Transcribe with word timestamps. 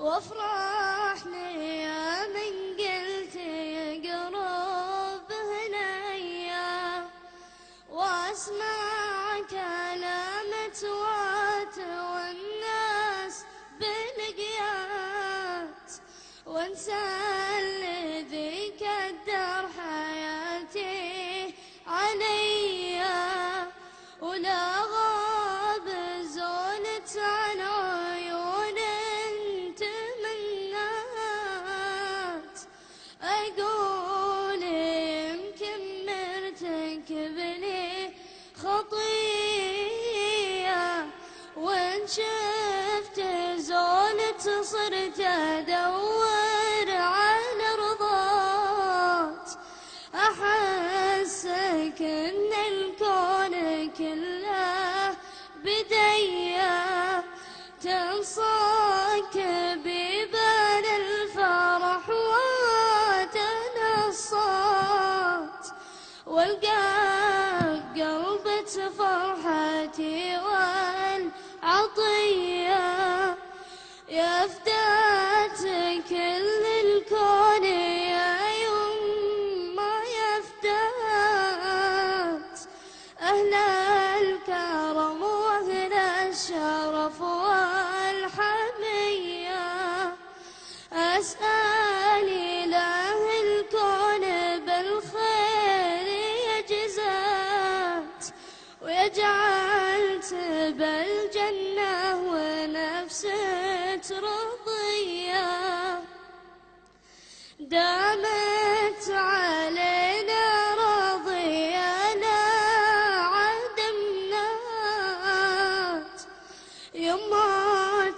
وافرح 0.00 1.26
لي 1.26 1.82
يا 1.82 2.26
من 2.26 2.54
قلت 2.80 3.36
قرب 4.06 5.32
هنيا 5.32 7.08
وأسمع 7.90 9.40
كلامة 9.50 10.82
والناس 12.12 13.44
بالقيات 13.80 15.08
وانسى 16.46 17.39
صرت 44.90 45.20
ادور 45.20 46.88
على 46.90 47.68
رضات 47.78 49.48
احسك 50.14 52.00
أن 52.02 52.52
الكون 52.68 53.54
كله 53.98 55.16
بديا. 55.64 56.80
تنصاك 57.82 59.36
ببال 59.84 60.86
الفرح 61.02 62.04
وتنصات 64.00 65.64
والقى 66.26 66.86
قلبة 67.96 68.74
فرحتي 68.98 70.38
والعطية 70.38 70.59
الكون 77.00 77.64
يا 77.64 78.36
يما 78.64 79.94
يفدات 80.20 81.40
أهل 83.20 83.54
الكرم 84.20 85.22
وأهل 85.22 85.92
الشرف 85.92 87.20
والحمية. 88.20 88.56
أسأل 90.92 92.28
إله 92.64 93.20
الكون 93.42 94.24
بالخير 94.66 96.06
يجزات 96.50 98.22
ويجعل 98.82 100.20
بالجنة 100.78 101.94
ونفسه 102.32 103.40
رضية 104.10 104.69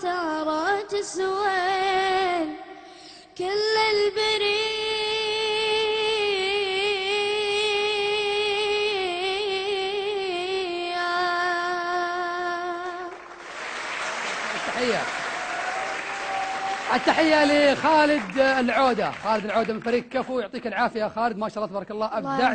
ترى 0.01 0.83
تسوين 0.83 2.57
كل 3.39 3.77
البرية. 3.95 4.83
التحية 14.55 15.03
التحية 16.95 17.73
لخالد 17.73 18.39
العودة. 18.39 19.11
خالد 19.25 19.45
العودة 19.45 19.75
من 19.75 19.81
فريق 19.81 20.09
كفو 20.09 20.41
يعطيك 20.41 20.67
العافية. 20.67 21.09
خالد 21.09 21.39
ما 21.39 21.49
شاء 21.49 21.59
الله 21.59 21.67
تبارك 21.67 21.91
الله 21.91 22.19
الله 22.19 22.35
أبدعت 22.35 22.51